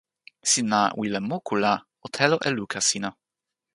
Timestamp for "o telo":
2.05-2.37